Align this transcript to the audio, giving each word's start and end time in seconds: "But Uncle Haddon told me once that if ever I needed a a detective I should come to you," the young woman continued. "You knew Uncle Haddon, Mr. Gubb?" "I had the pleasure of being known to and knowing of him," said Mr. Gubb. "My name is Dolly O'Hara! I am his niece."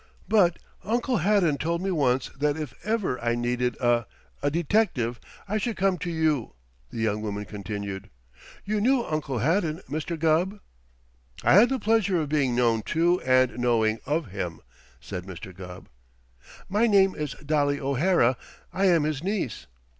"But 0.27 0.57
Uncle 0.83 1.17
Haddon 1.17 1.59
told 1.59 1.79
me 1.79 1.91
once 1.91 2.29
that 2.35 2.57
if 2.57 2.73
ever 2.83 3.19
I 3.23 3.35
needed 3.35 3.77
a 3.79 4.07
a 4.41 4.49
detective 4.49 5.19
I 5.47 5.59
should 5.59 5.77
come 5.77 5.99
to 5.99 6.09
you," 6.09 6.55
the 6.89 6.97
young 6.97 7.21
woman 7.21 7.45
continued. 7.45 8.09
"You 8.65 8.81
knew 8.81 9.03
Uncle 9.05 9.37
Haddon, 9.37 9.81
Mr. 9.87 10.17
Gubb?" 10.17 10.59
"I 11.43 11.53
had 11.53 11.69
the 11.69 11.77
pleasure 11.77 12.19
of 12.19 12.29
being 12.29 12.55
known 12.55 12.81
to 12.97 13.21
and 13.21 13.59
knowing 13.59 13.99
of 14.07 14.31
him," 14.31 14.61
said 14.99 15.25
Mr. 15.25 15.55
Gubb. 15.55 15.87
"My 16.67 16.87
name 16.87 17.13
is 17.13 17.33
Dolly 17.45 17.79
O'Hara! 17.79 18.37
I 18.73 18.85
am 18.85 19.03
his 19.03 19.23
niece." 19.23 19.67